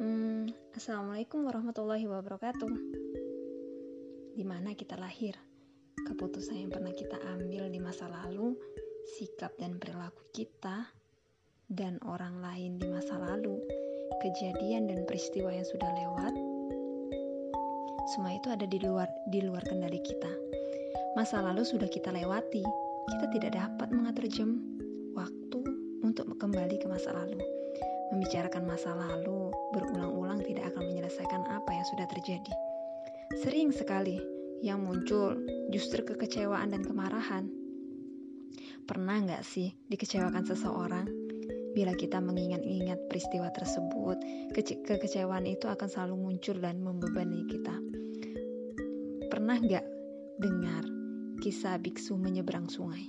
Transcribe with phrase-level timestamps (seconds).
[0.00, 2.72] Hmm, Assalamualaikum warahmatullahi wabarakatuh.
[4.32, 5.36] Di mana kita lahir?
[6.08, 8.56] Keputusan yang pernah kita ambil di masa lalu,
[9.20, 10.88] sikap dan perilaku kita,
[11.68, 13.60] dan orang lain di masa lalu,
[14.24, 16.32] kejadian dan peristiwa yang sudah lewat,
[18.16, 20.32] semua itu ada di luar di luar kendali kita.
[21.12, 22.64] Masa lalu sudah kita lewati,
[23.04, 24.64] kita tidak dapat mengatur jam
[25.12, 25.60] waktu
[26.00, 27.36] untuk kembali ke masa lalu
[28.10, 32.54] Membicarakan masa lalu berulang-ulang tidak akan menyelesaikan apa yang sudah terjadi.
[33.42, 34.18] Sering sekali
[34.60, 35.38] yang muncul
[35.72, 37.48] justru kekecewaan dan kemarahan.
[38.84, 41.06] Pernah nggak sih dikecewakan seseorang?
[41.70, 44.18] Bila kita mengingat-ingat peristiwa tersebut,
[44.50, 47.78] kece kekecewaan itu akan selalu muncul dan membebani kita.
[49.30, 49.86] Pernah nggak
[50.42, 50.82] dengar
[51.38, 53.06] kisah biksu menyeberang sungai?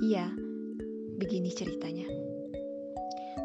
[0.00, 0.32] Iya,
[1.20, 2.08] begini ceritanya.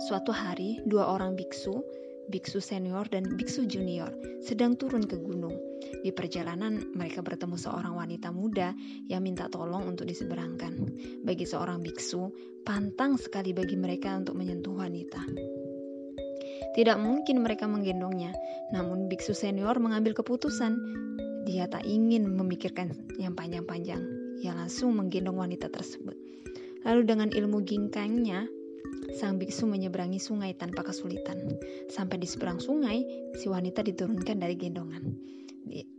[0.08, 1.84] Suatu hari, dua orang biksu,
[2.28, 4.12] biksu senior dan biksu junior,
[4.44, 5.56] sedang turun ke gunung.
[6.04, 8.76] Di perjalanan, mereka bertemu seorang wanita muda
[9.08, 10.74] yang minta tolong untuk diseberangkan.
[11.24, 12.32] Bagi seorang biksu,
[12.64, 15.22] pantang sekali bagi mereka untuk menyentuh wanita.
[16.74, 18.34] Tidak mungkin mereka menggendongnya,
[18.74, 20.74] namun biksu senior mengambil keputusan.
[21.46, 24.02] Dia tak ingin memikirkan yang panjang-panjang.
[24.42, 26.16] Ia langsung menggendong wanita tersebut.
[26.84, 28.48] Lalu dengan ilmu ginkangnya,
[29.14, 31.38] Sang biksu menyeberangi sungai tanpa kesulitan.
[31.90, 33.06] Sampai di seberang sungai,
[33.38, 35.14] si wanita diturunkan dari gendongan.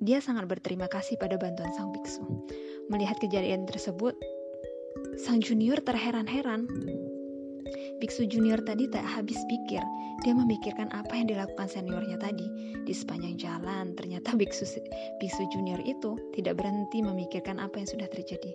[0.03, 2.27] Dia sangat berterima kasih pada bantuan sang biksu.
[2.91, 4.19] Melihat kejadian tersebut,
[5.17, 6.67] sang junior terheran-heran.
[8.03, 9.81] Biksu junior tadi tak habis pikir.
[10.27, 12.47] Dia memikirkan apa yang dilakukan seniornya tadi.
[12.85, 14.67] Di sepanjang jalan, ternyata biksu,
[15.23, 18.53] biksu junior itu tidak berhenti memikirkan apa yang sudah terjadi.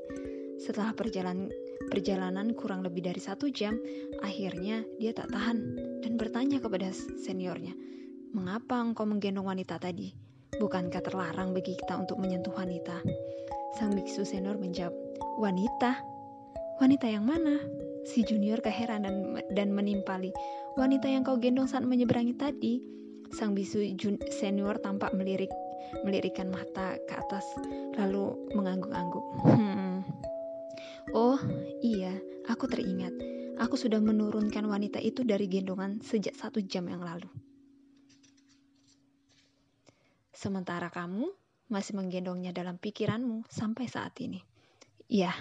[0.59, 1.47] Setelah perjalanan
[1.89, 3.79] Perjalanan kurang lebih dari satu jam,
[4.21, 5.57] akhirnya dia tak tahan
[6.05, 6.91] dan bertanya kepada
[7.25, 7.73] seniornya,
[8.35, 10.13] "Mengapa engkau menggendong wanita tadi?
[10.59, 12.99] Bukankah terlarang bagi kita untuk menyentuh wanita?"
[13.80, 14.93] Sang biksu senior menjawab,
[15.42, 15.98] "Wanita?
[16.77, 17.58] Wanita yang mana?"
[18.05, 20.30] Si junior keheran dan, dan menimpali,
[20.77, 22.83] "Wanita yang kau gendong saat menyeberangi tadi."
[23.33, 23.81] Sang biksu
[24.30, 25.49] senior tampak melirik
[26.05, 27.45] melirikan mata ke atas
[27.98, 29.25] lalu mengangguk-angguk.
[29.42, 29.89] Hmm,
[31.09, 31.42] Oh,
[31.81, 33.17] iya, aku teringat.
[33.58, 37.25] Aku sudah menurunkan wanita itu dari gendongan sejak satu jam yang lalu.
[40.30, 41.25] Sementara kamu
[41.73, 44.37] masih menggendongnya dalam pikiranmu sampai saat ini.
[45.09, 45.33] Ya,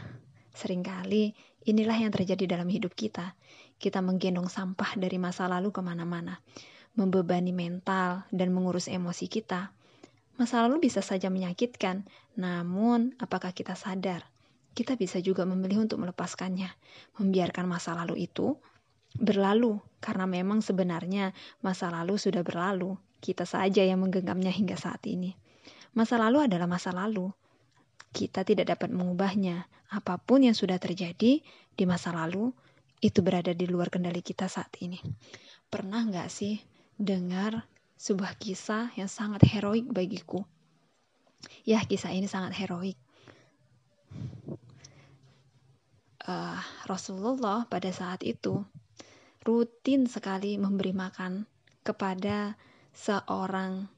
[0.56, 1.36] sering kali
[1.68, 3.36] inilah yang terjadi dalam hidup kita.
[3.76, 6.40] Kita menggendong sampah dari masa lalu ke mana-mana,
[6.96, 9.76] membebani mental dan mengurus emosi kita.
[10.40, 12.08] Masa lalu bisa saja menyakitkan,
[12.40, 14.32] namun apakah kita sadar
[14.76, 16.70] kita bisa juga memilih untuk melepaskannya,
[17.18, 18.56] membiarkan masa lalu itu
[19.16, 21.32] berlalu, karena memang sebenarnya
[21.64, 22.94] masa lalu sudah berlalu.
[23.18, 25.34] Kita saja yang menggenggamnya hingga saat ini.
[25.96, 27.26] Masa lalu adalah masa lalu.
[28.14, 29.66] Kita tidak dapat mengubahnya.
[29.90, 31.42] Apa pun yang sudah terjadi
[31.74, 32.54] di masa lalu,
[33.02, 35.02] itu berada di luar kendali kita saat ini.
[35.66, 36.62] Pernah nggak sih
[36.94, 37.66] dengar
[37.98, 40.46] sebuah kisah yang sangat heroik bagiku?
[41.66, 42.98] Ya, kisah ini sangat heroik
[46.28, 48.62] uh, Rasulullah pada saat itu
[49.48, 51.48] rutin sekali memberi makan
[51.80, 52.52] kepada
[52.92, 53.88] seorang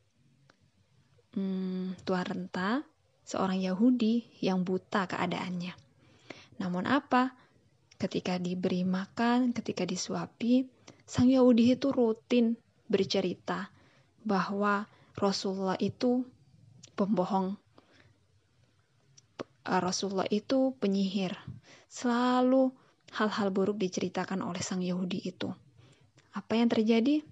[1.35, 2.87] hmm, tua renta,
[3.27, 5.75] seorang Yahudi yang buta keadaannya.
[6.63, 7.35] Namun apa?
[8.01, 10.65] Ketika diberi makan, ketika disuapi,
[11.05, 12.57] sang Yahudi itu rutin
[12.89, 13.69] bercerita
[14.25, 16.25] bahwa Rasulullah itu
[16.97, 17.61] pembohong.
[19.79, 21.39] Rasulullah itu penyihir.
[21.87, 22.75] Selalu
[23.15, 25.55] hal-hal buruk diceritakan oleh sang Yahudi itu.
[26.35, 27.23] Apa yang terjadi?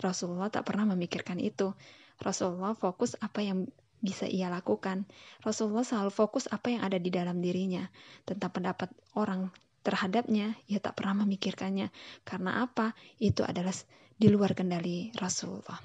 [0.00, 1.72] Rasulullah tak pernah memikirkan itu.
[2.20, 3.64] Rasulullah fokus apa yang
[3.98, 5.06] bisa ia lakukan.
[5.42, 7.86] Rasulullah selalu fokus apa yang ada di dalam dirinya.
[8.24, 9.50] Tentang pendapat orang
[9.82, 11.90] terhadapnya, ia tak pernah memikirkannya.
[12.22, 12.94] Karena apa?
[13.18, 13.74] Itu adalah
[14.18, 15.78] di luar kendali Rasulullah.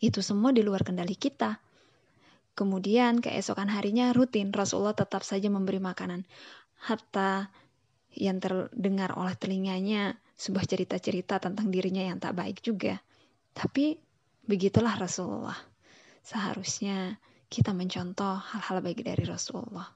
[0.00, 1.56] Itu semua di luar kendali kita.
[2.52, 6.28] Kemudian keesokan harinya rutin Rasulullah tetap saja memberi makanan
[6.84, 7.48] hatta
[8.12, 13.00] yang terdengar oleh telinganya sebuah cerita-cerita tentang dirinya yang tak baik juga.
[13.56, 13.96] Tapi
[14.44, 15.56] begitulah Rasulullah.
[16.20, 17.16] Seharusnya
[17.48, 19.88] kita mencontoh hal-hal baik dari Rasulullah.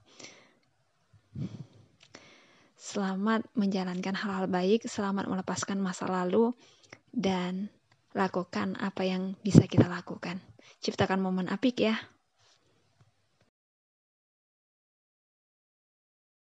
[2.77, 6.55] Selamat menjalankan hal-hal baik, selamat melepaskan masa lalu,
[7.11, 7.69] dan
[8.17, 10.41] lakukan apa yang bisa kita lakukan.
[10.81, 11.99] Ciptakan momen apik ya.